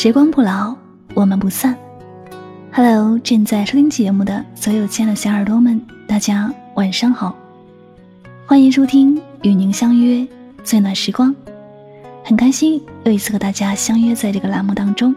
[0.00, 0.76] 时光不老，
[1.12, 1.76] 我们不散。
[2.70, 7.36] Hello，正在收听节目的所有亲爱的小耳朵们，大家晚上好，
[8.46, 10.24] 欢迎收听与您相约
[10.62, 11.34] 最暖时光。
[12.22, 15.12] 很开心又一次和大家相约在这个栏目当中。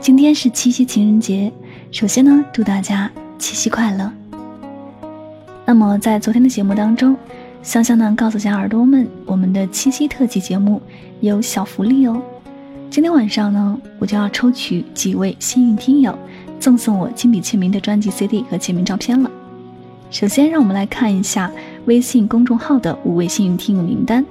[0.00, 1.52] 今天是七夕情人节，
[1.90, 4.08] 首先呢，祝大家七夕快乐。
[5.64, 7.16] 那么在昨天的节目当中，
[7.64, 10.80] 香香呢告诉小耳朵们，我们的七夕特辑节目
[11.18, 12.22] 有小福利哦。
[12.98, 16.18] 今天晚上呢，我就要抽取几位幸运听友，
[16.58, 19.30] 赠送我亲笔签名的专辑 CD 和签名照片了。
[20.10, 21.48] 首先，让我们来看一下
[21.84, 24.26] 微信公众号的五位幸运听友名单，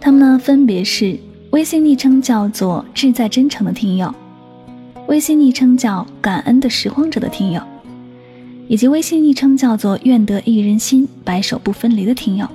[0.00, 1.18] 他们呢分别是
[1.50, 4.14] 微信昵称叫做“志在真诚”的听友。
[5.08, 7.60] 微信昵称叫“感恩的拾荒者”的听友，
[8.68, 12.48] 以及微信昵称叫做“愿得一人心，白首不分离”的听友，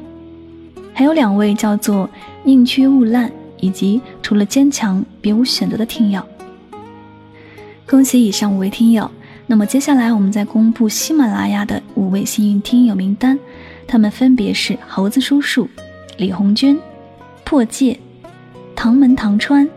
[0.95, 2.09] 还有两位叫做
[2.43, 6.21] “宁缺毋滥”以及“除了坚强别无选择”的听友。
[7.87, 9.09] 恭喜以上五位听友！
[9.47, 13.39] 那么接下来我们再公布喜马拉雅的五位幸运听友名单，
[13.87, 15.69] 他们分别是猴子叔叔、
[16.17, 16.79] 李红军、
[17.43, 17.99] 破戒、
[18.75, 19.69] 唐门唐川。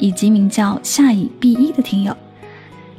[0.00, 2.16] 以及名叫夏以 B 一的听友，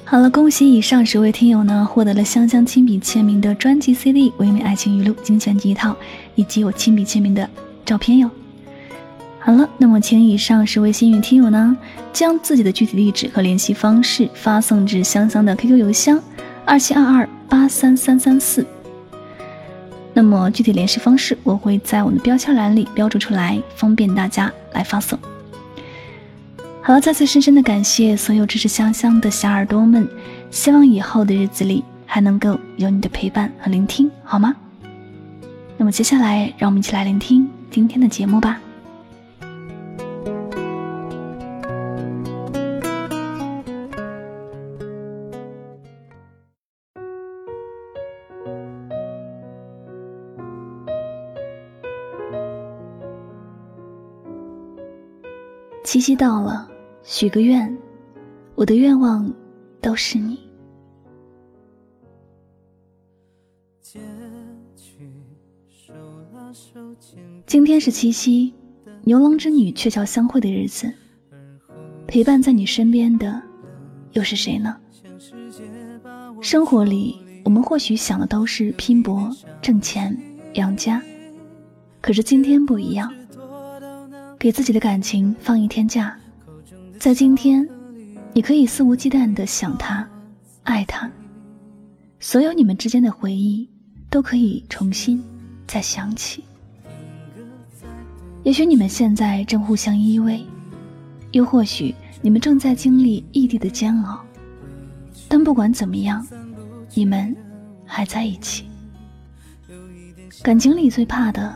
[0.03, 5.95] 好了，恭喜以上十位听友呢，获得了香香亲笔签名的专辑 CD《唯美爱情语录》精选集一套，
[6.35, 7.49] 以及我亲笔签名的
[7.85, 8.29] 照片哟。
[9.49, 11.75] 好了，那么请以上十位幸运听友呢，
[12.13, 16.21] 将自己的具体地址和联系方式发送至香香的 QQ 邮箱
[16.65, 18.63] 二七二二八三三三四。
[20.13, 25.17] 那么具体联系方式我会在我们的标签栏里标注出来，方便大家来发送。
[26.83, 30.07] 好了，再次深深的感谢所有支持香香的小耳朵们，
[30.51, 34.55] 希望以后的日子里还能够有你的陪伴和聆听，好吗？
[35.75, 38.61] 那么接下来，让我们一起来聆听今天的节目吧。
[55.89, 56.69] 七夕到了。
[57.01, 57.75] 许个愿，
[58.53, 59.33] 我的愿望
[59.81, 60.39] 都是你。
[67.47, 68.53] 今天是七夕，
[69.01, 70.93] 牛郎织女鹊桥相会的日子。
[72.05, 73.41] 陪伴在你身边的
[74.11, 74.77] 又是谁呢？
[76.39, 80.15] 生活里，我们或许想的都是拼搏、挣钱、
[80.53, 81.01] 养家，
[81.99, 83.11] 可是今天不一样，
[84.39, 86.17] 给自己的感情放一天假。
[86.97, 87.67] 在今天，
[88.31, 90.07] 你可以肆无忌惮的想他，
[90.63, 91.11] 爱他，
[92.21, 93.69] 所有你们之间的回忆
[94.09, 95.21] 都可以重新
[95.67, 96.41] 再想起。
[98.43, 100.39] 也许你们现在正互相依偎，
[101.31, 104.21] 又或许你们正在经历异地的煎熬，
[105.27, 106.25] 但不管怎么样，
[106.93, 107.35] 你们
[107.85, 108.63] 还在一起。
[110.41, 111.53] 感情里最怕的，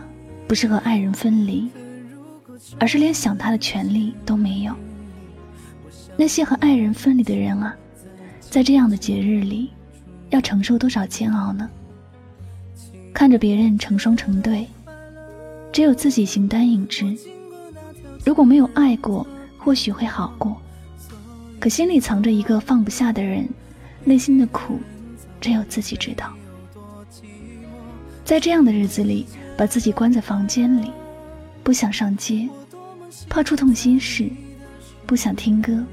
[0.50, 1.70] 不是和爱人分离，
[2.80, 4.74] 而是连想他的权利都没有。
[6.18, 7.76] 那些和爱人分离的人啊，
[8.40, 9.72] 在这样的节日里，
[10.30, 11.70] 要承受多少煎熬呢？
[13.14, 14.68] 看着别人成双成对，
[15.72, 17.18] 只有自己形单影只。
[18.26, 19.26] 如果没有爱过，
[19.58, 20.56] 或许会好过。
[21.60, 23.48] 可心里藏着一个放不下的人，
[24.04, 24.80] 内心的苦，
[25.40, 26.34] 只有自己知道。
[28.26, 29.26] 在这样的日子里，
[29.58, 30.92] 把自己关在房间里，
[31.64, 32.48] 不想上街，
[33.30, 34.30] 怕触痛心事，
[35.06, 35.84] 不想听歌。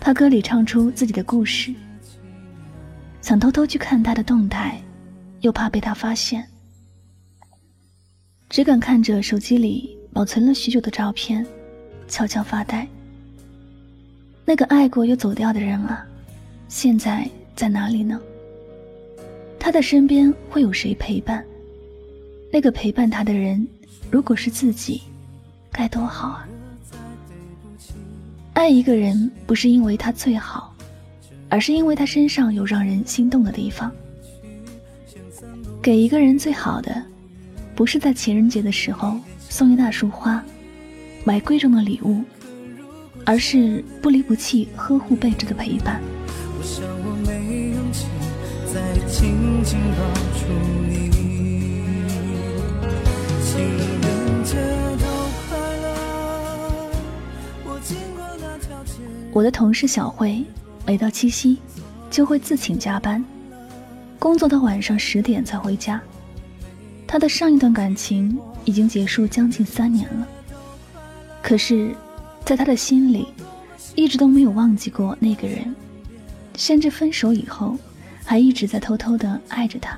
[0.00, 1.74] 怕歌里唱出自己的故事，
[3.20, 4.80] 想偷偷去看他的动态，
[5.40, 6.42] 又怕被他发现，
[8.48, 11.44] 只敢看着手机里保存了许久的照片，
[12.06, 12.88] 悄悄发呆。
[14.44, 16.06] 那个爱过又走掉的人啊，
[16.68, 18.18] 现在在哪里呢？
[19.58, 21.44] 他的身边会有谁陪伴？
[22.50, 23.66] 那个陪伴他的人，
[24.10, 25.02] 如果是自己，
[25.70, 26.48] 该多好啊！
[28.54, 30.74] 爱一个人不是因为他最好，
[31.48, 33.92] 而是因为他身上有让人心动的地方。
[35.82, 37.02] 给一个人最好的，
[37.74, 39.16] 不是在情人节的时候
[39.48, 40.42] 送一大束花，
[41.24, 42.24] 买贵重的礼物，
[43.24, 46.00] 而是不离不弃、呵护备至的陪伴。
[46.58, 48.06] 我想我没勇气
[48.72, 50.27] 再紧紧抱
[59.38, 60.44] 我的同事小慧，
[60.84, 61.58] 每到七夕，
[62.10, 63.24] 就会自请加班，
[64.18, 66.02] 工作到晚上十点才回家。
[67.06, 70.26] 她的上一段感情已经结束将近三年了，
[71.40, 71.94] 可是，
[72.44, 73.28] 在她的心里，
[73.94, 75.72] 一直都没有忘记过那个人，
[76.56, 77.78] 甚至分手以后
[78.24, 79.96] 还一直在偷偷的爱着他。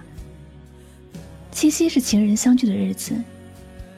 [1.51, 3.15] 七夕是情人相聚的日子，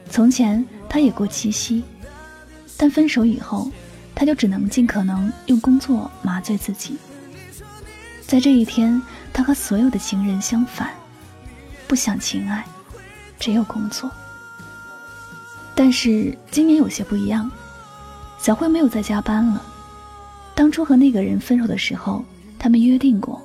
[0.09, 1.83] 从前他也过七夕，
[2.77, 3.69] 但分手以后，
[4.15, 6.97] 他就只能尽可能用工作麻醉自己。
[8.25, 9.01] 在这一天，
[9.31, 10.89] 他和所有的情人相反，
[11.87, 12.65] 不想情爱，
[13.39, 14.09] 只有工作。
[15.75, 17.49] 但是今年有些不一样，
[18.39, 19.61] 小慧没有再加班了。
[20.55, 22.23] 当初和那个人分手的时候，
[22.59, 23.41] 他们约定过，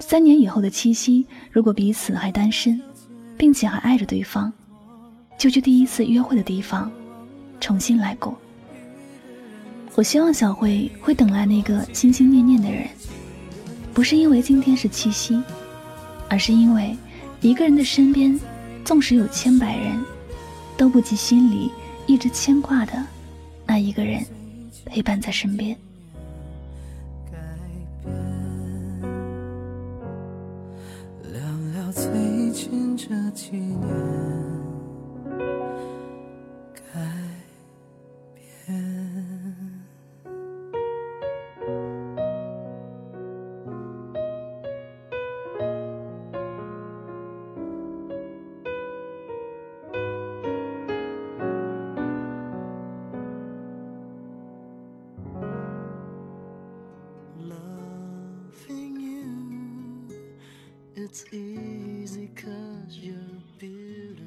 [0.00, 2.80] 三年以后的七夕，如果彼此还单身，
[3.36, 4.52] 并且还爱着对方，
[5.38, 6.90] 就去第一次约会的地方，
[7.60, 8.36] 重新来过。
[9.96, 12.86] 我希望小慧会等来那个心心念念的人，
[13.92, 15.42] 不是因为今天是七夕，
[16.28, 16.94] 而是因为
[17.40, 18.38] 一个人的身边，
[18.84, 19.98] 纵使有千百人。
[20.76, 21.70] 都不及心里
[22.06, 22.92] 一直牵挂的
[23.64, 24.22] 那一个人
[24.84, 25.74] 陪伴在身边。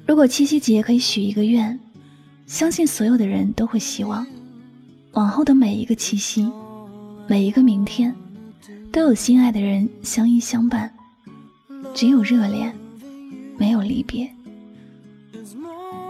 [0.06, 1.78] 如果七夕节可以许一个愿，
[2.46, 4.26] 相信所有的人都会希望，
[5.12, 6.50] 往后的每一个七夕，
[7.28, 8.14] 每一个明天，
[8.90, 10.92] 都有心爱的人相依相伴，
[11.94, 12.74] 只有热恋，
[13.56, 14.28] 没有离别。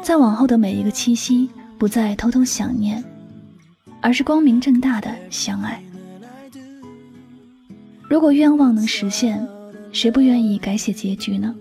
[0.03, 3.05] 在往后的每一个七夕，不再偷偷想念，
[4.01, 5.83] 而是光明正大的相爱。
[8.09, 9.47] 如果愿望能实现，
[9.93, 11.55] 谁不愿意改写结局呢？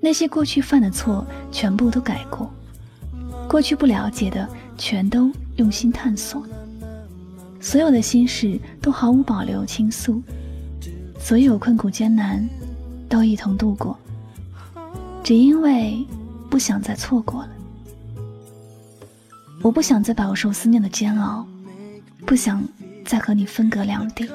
[0.00, 2.48] 那些过去犯的错，全部都改过；
[3.48, 6.42] 过去不了解的，全都用心探索；
[7.60, 10.20] 所有的心事都毫无保留倾诉；
[11.18, 12.46] 所有困苦艰难，
[13.08, 13.98] 都一同度过。
[15.24, 16.06] 只因为
[16.48, 17.50] 不想再错过了，
[19.62, 21.44] 我不想再饱受思念的煎熬，
[22.24, 22.62] 不想
[23.04, 24.28] 再和你分隔两地，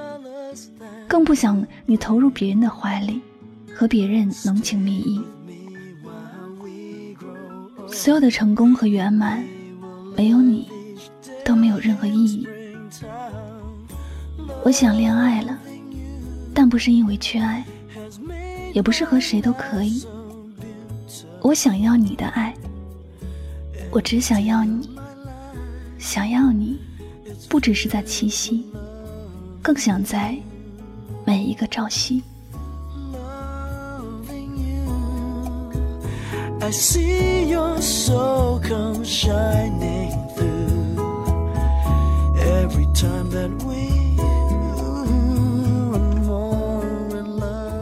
[1.11, 3.19] 更不想你投入别人的怀里，
[3.75, 5.21] 和别人浓情蜜意。
[7.85, 9.43] 所有的成功和圆满，
[10.15, 10.69] 没有你
[11.43, 12.47] 都没有任何意义。
[14.63, 15.59] 我想恋爱了，
[16.53, 17.61] 但不是因为缺爱，
[18.71, 20.05] 也不是和谁都可以。
[21.41, 22.55] 我想要你的爱，
[23.91, 24.89] 我只想要你，
[25.97, 26.79] 想要你，
[27.49, 28.65] 不只是在七夕，
[29.61, 30.37] 更想在
[31.31, 32.22] 每一个朝夕。
[36.60, 41.07] I see your soul come shining through
[42.36, 43.88] every time that we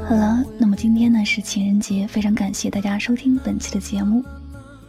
[0.08, 4.24] 好了，那么今天呢是情人节，非常感谢大家收听本期的节目，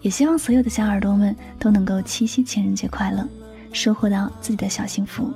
[0.03, 3.27] 也希望所有的小耳朵们都能够七夕情人节快乐，
[3.73, 5.33] 收获到自己的小幸福。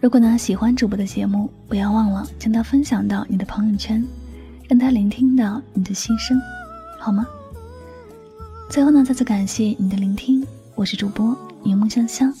[0.00, 4.02] 如果呢喜欢主播的节目，不要忘了将它分享到你的朋友圈，
[4.66, 6.40] 让他聆听到你的心声，
[6.98, 7.26] 好吗？
[8.70, 10.42] 最后呢，再次感谢你的聆听，
[10.74, 12.32] 我是主播云梦香香，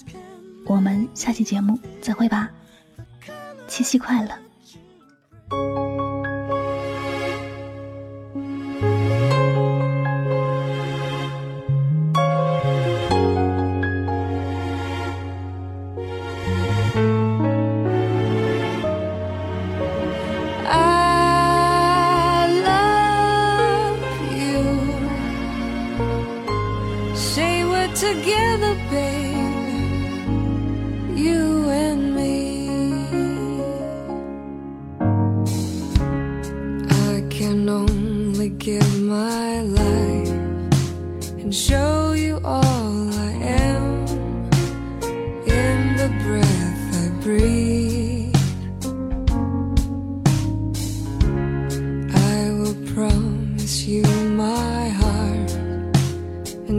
[0.64, 2.50] 我们下期节目再会吧，
[3.68, 4.30] 七夕快乐。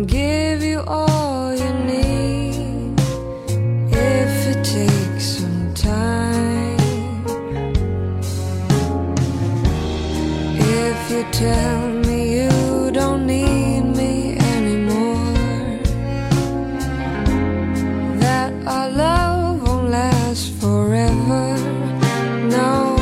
[0.05, 2.99] give you all you need
[3.91, 6.77] if it takes some time.
[10.57, 15.33] If you tell me you don't need me anymore,
[18.19, 21.57] that our love won't last forever.
[22.49, 23.01] No.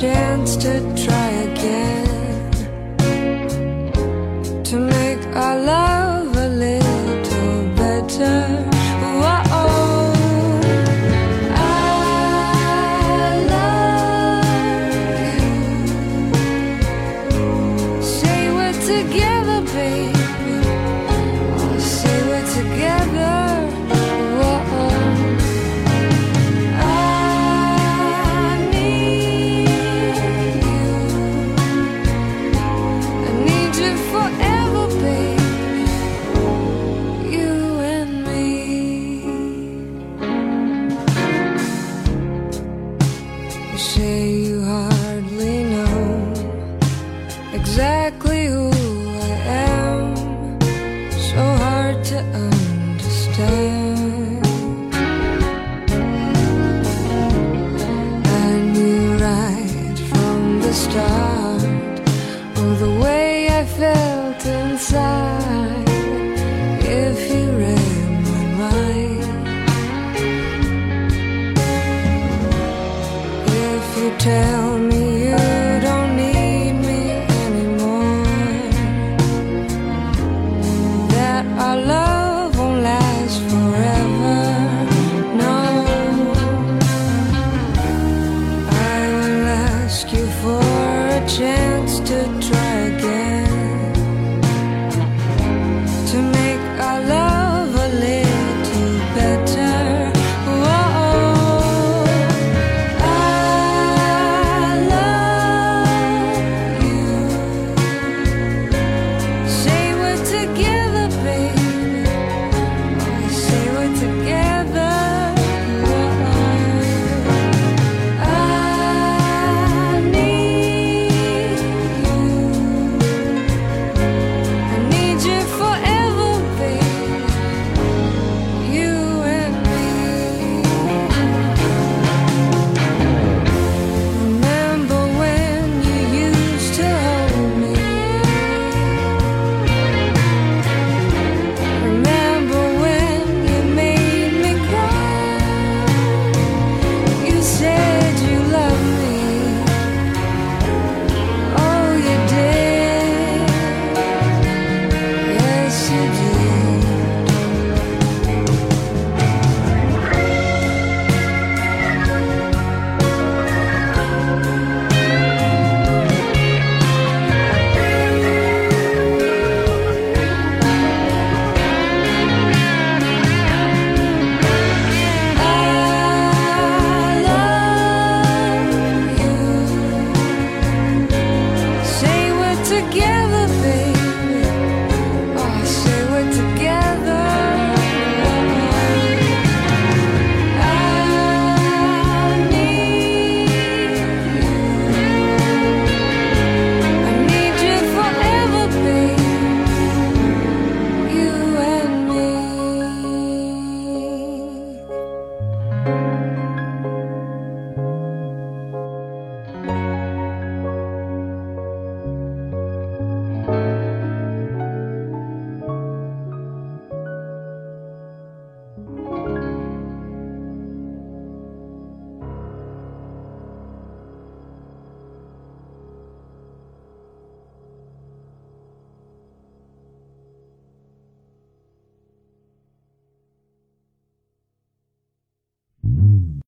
[0.00, 0.95] chance to
[51.36, 53.85] So hard to understand.